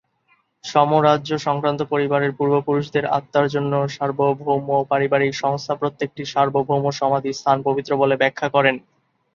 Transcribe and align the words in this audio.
সমরাজ্য-সংক্রান্ত 0.63 1.81
পরিবারের 1.91 2.31
পূর্বপুরুষদের 2.37 3.05
আত্মার 3.17 3.45
জন্য 3.49 3.73
সার্বভৌম 3.89 4.67
পারিবারিক 4.91 5.33
সংস্থা 5.35 5.73
প্রত্যেকটি 5.75 6.23
সার্বভৌম 6.25 6.83
সমাধি 6.99 7.31
স্থান 7.33 7.57
পবিত্র 7.67 7.91
বলে 7.97 8.15
ব্যাখ্যা 8.17 8.47
করেন। 8.49 8.75